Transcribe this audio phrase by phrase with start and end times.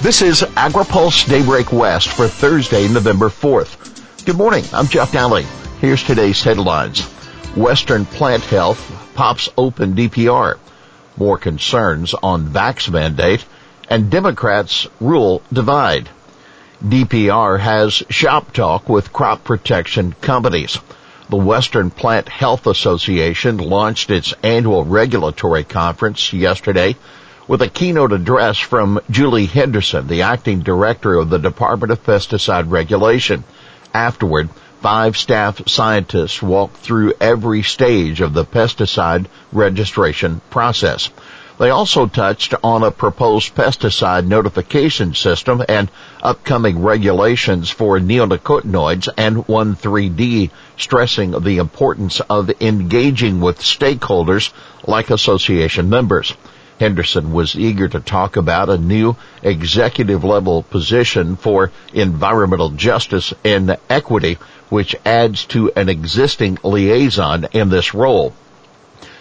[0.00, 4.24] This is AgriPulse Daybreak West for Thursday, November 4th.
[4.24, 4.62] Good morning.
[4.72, 5.44] I'm Jeff Daly.
[5.80, 7.02] Here's today's headlines.
[7.56, 8.78] Western Plant Health
[9.16, 10.56] pops open DPR.
[11.16, 13.44] More concerns on vax mandate
[13.90, 16.08] and Democrats rule divide.
[16.80, 20.78] DPR has shop talk with crop protection companies.
[21.28, 26.94] The Western Plant Health Association launched its annual regulatory conference yesterday
[27.48, 32.70] with a keynote address from Julie Henderson, the acting director of the Department of Pesticide
[32.70, 33.42] Regulation.
[33.94, 34.50] Afterward,
[34.82, 41.08] five staff scientists walked through every stage of the pesticide registration process.
[41.58, 45.90] They also touched on a proposed pesticide notification system and
[46.22, 54.52] upcoming regulations for neonicotinoids and 1,3-D, stressing the importance of engaging with stakeholders
[54.86, 56.34] like association members.
[56.78, 63.76] Henderson was eager to talk about a new executive level position for environmental justice and
[63.90, 68.32] equity, which adds to an existing liaison in this role.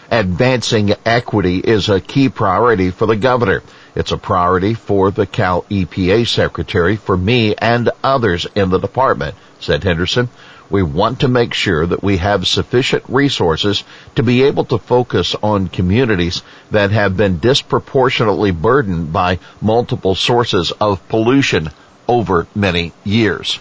[0.10, 3.62] Advancing equity is a key priority for the governor.
[3.94, 9.36] It's a priority for the Cal EPA secretary, for me and others in the department,
[9.60, 10.30] said Henderson.
[10.70, 13.84] We want to make sure that we have sufficient resources
[14.16, 20.72] to be able to focus on communities that have been disproportionately burdened by multiple sources
[20.72, 21.70] of pollution
[22.08, 23.60] over many years.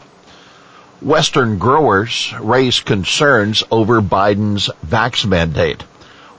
[1.01, 5.83] Western growers raise concerns over Biden's vax mandate.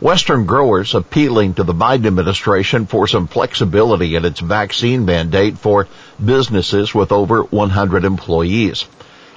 [0.01, 5.87] Western growers appealing to the Biden administration for some flexibility in its vaccine mandate for
[6.23, 8.85] businesses with over 100 employees.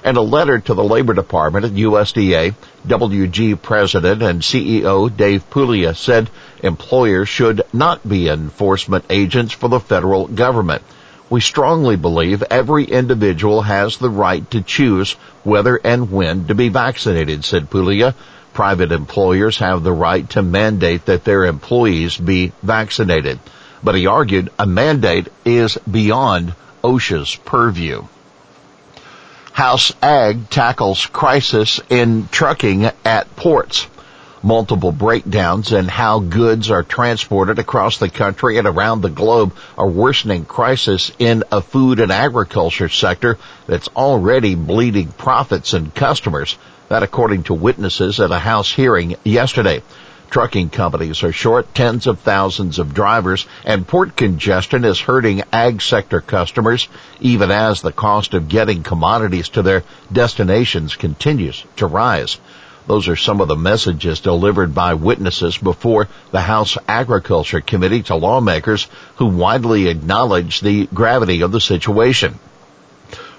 [0.03, 2.55] In a letter to the Labor Department at USDA,
[2.87, 6.27] WG President and CEO Dave Puglia said
[6.63, 10.81] employers should not be enforcement agents for the federal government.
[11.29, 15.11] We strongly believe every individual has the right to choose
[15.43, 18.15] whether and when to be vaccinated, said Puglia.
[18.53, 23.37] Private employers have the right to mandate that their employees be vaccinated.
[23.83, 28.05] But he argued a mandate is beyond OSHA's purview.
[29.53, 33.87] House Ag tackles crisis in trucking at ports.
[34.43, 39.87] Multiple breakdowns in how goods are transported across the country and around the globe are
[39.87, 46.57] worsening crisis in a food and agriculture sector that's already bleeding profits and customers.
[46.87, 49.83] That according to witnesses at a House hearing yesterday.
[50.31, 55.81] Trucking companies are short tens of thousands of drivers and port congestion is hurting ag
[55.81, 56.87] sector customers
[57.19, 62.39] even as the cost of getting commodities to their destinations continues to rise.
[62.87, 68.15] Those are some of the messages delivered by witnesses before the House Agriculture Committee to
[68.15, 68.87] lawmakers
[69.17, 72.39] who widely acknowledge the gravity of the situation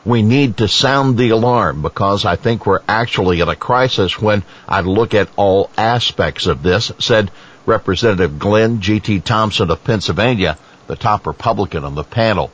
[0.05, 4.43] we need to sound the alarm because I think we're actually in a crisis when
[4.67, 7.31] I look at all aspects of this, said
[7.67, 9.21] Representative Glenn G.T.
[9.21, 10.59] Thompson of Pennsylvania,
[10.89, 12.51] the top Republican on the panel.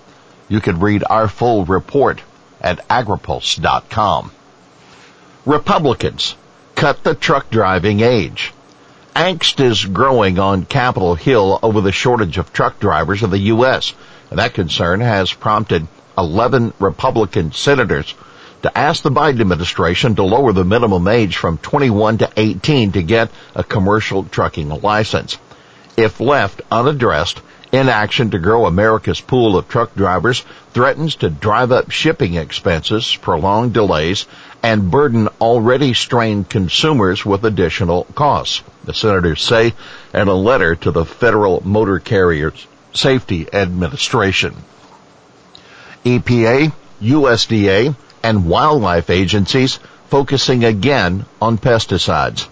[0.49, 2.21] You can read our full report
[2.61, 4.33] at agripulse.com.
[5.47, 6.35] Republicans
[6.75, 8.53] cut the truck driving age.
[9.17, 13.95] Angst is growing on Capitol Hill over the shortage of truck drivers in the U.S.
[14.31, 18.15] And that concern has prompted 11 Republican senators
[18.63, 23.03] to ask the Biden administration to lower the minimum age from 21 to 18 to
[23.03, 25.39] get a commercial trucking license.
[25.97, 27.41] If left unaddressed,
[27.71, 33.71] inaction to grow America's pool of truck drivers threatens to drive up shipping expenses, prolong
[33.71, 34.27] delays,
[34.63, 38.63] and burden already strained consumers with additional costs.
[38.85, 39.75] The senators say
[40.13, 44.55] in a letter to the Federal Motor Carriers Safety Administration.
[46.05, 46.73] EPA,
[47.03, 49.79] USDA, and wildlife agencies
[50.09, 52.49] focusing again on pesticides.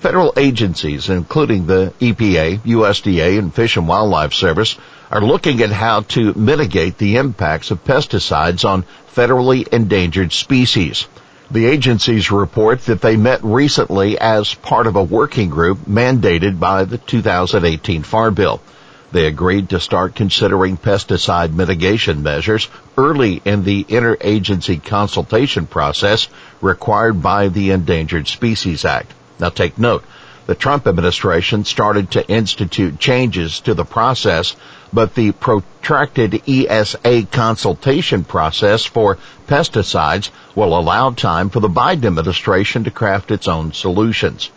[0.00, 4.76] Federal agencies, including the EPA, USDA, and Fish and Wildlife Service,
[5.10, 11.06] are looking at how to mitigate the impacts of pesticides on federally endangered species.
[11.50, 16.84] The agencies report that they met recently as part of a working group mandated by
[16.84, 18.60] the 2018 Farm Bill.
[19.10, 26.28] They agreed to start considering pesticide mitigation measures early in the interagency consultation process
[26.60, 29.12] required by the Endangered Species Act.
[29.38, 30.04] Now take note,
[30.48, 34.56] the Trump administration started to institute changes to the process,
[34.92, 42.84] but the protracted ESA consultation process for pesticides will allow time for the Biden administration
[42.84, 44.50] to craft its own solutions.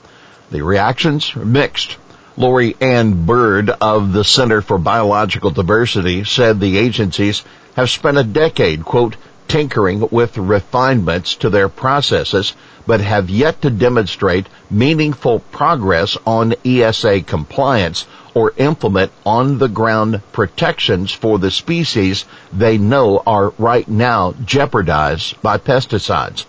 [0.49, 1.97] The reactions are mixed.
[2.37, 7.43] Lori Ann Burd of the Center for Biological Diversity said the agencies
[7.75, 9.17] have spent a decade, quote,
[9.49, 12.53] tinkering with refinements to their processes,
[12.87, 20.21] but have yet to demonstrate meaningful progress on ESA compliance or implement on the ground
[20.31, 22.23] protections for the species
[22.53, 26.45] they know are right now jeopardized by pesticides.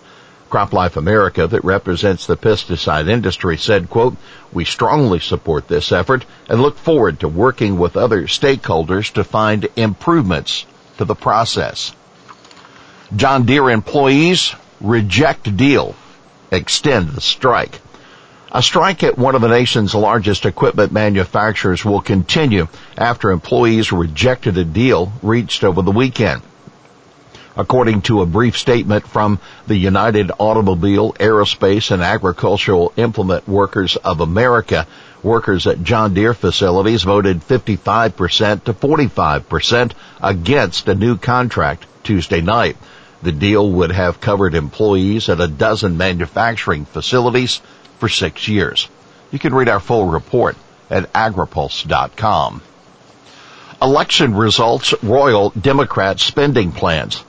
[0.53, 4.15] CropLife America that represents the pesticide industry said, quote,
[4.51, 9.67] we strongly support this effort and look forward to working with other stakeholders to find
[9.75, 10.67] improvements
[10.99, 11.95] to the process.
[13.15, 15.95] John Deere employees reject deal,
[16.51, 17.81] extend the strike.
[18.51, 24.59] A strike at one of the nation's largest equipment manufacturers will continue after employees rejected
[24.59, 26.43] a deal reached over the weekend.
[27.55, 34.21] According to a brief statement from the United Automobile, Aerospace, and Agricultural Implement Workers of
[34.21, 34.87] America,
[35.21, 39.91] workers at John Deere facilities voted 55% to 45%
[40.21, 42.75] against a new contract Tuesday night.
[43.21, 47.61] The deal would have covered employees at a dozen manufacturing facilities
[47.99, 48.89] for six years.
[49.31, 50.57] You can read our full report
[50.89, 52.61] at agripulse.com.
[53.81, 57.23] Election results Royal Democrat spending plans.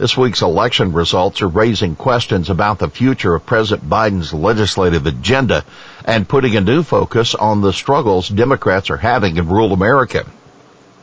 [0.00, 5.62] This week's election results are raising questions about the future of President Biden's legislative agenda
[6.06, 10.24] and putting a new focus on the struggles Democrats are having in rural America.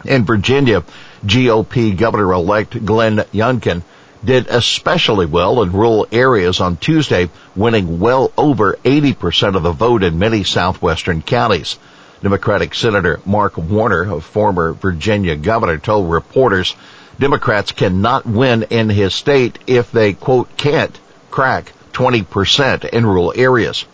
[0.04, 0.84] In Virginia,
[1.24, 3.84] GOP Governor-elect Glenn Youngkin
[4.26, 10.02] did especially well in rural areas on Tuesday, winning well over 80% of the vote
[10.02, 11.78] in many southwestern counties.
[12.24, 16.76] Democratic Senator Mark Warner, a former Virginia governor, told reporters
[17.20, 21.00] Democrats cannot win in his state if they, quote, can't
[21.32, 23.86] crack 20% in rural areas.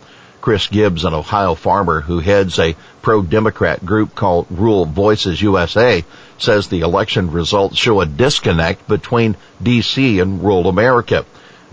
[0.42, 6.04] Chris Gibbs, an Ohio farmer who heads a pro-Democrat group called Rural Voices USA,
[6.36, 11.24] says the election results show a disconnect between DC and rural America.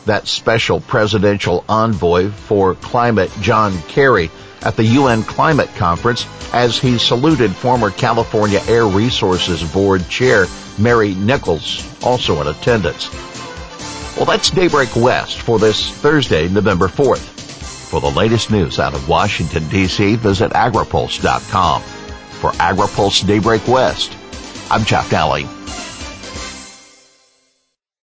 [0.06, 4.32] that special presidential envoy for climate John Kerry
[4.62, 10.48] at the UN Climate Conference as he saluted former California Air Resources Board Chair
[10.80, 13.10] Mary Nichols, also in attendance.
[14.16, 17.20] Well, that's Daybreak West for this Thursday, November 4th.
[17.90, 21.84] For the latest news out of Washington, D.C., visit agripulse.com.
[22.40, 24.16] For AgriPulse Daybreak West,
[24.72, 25.46] I'm Jeff Daly.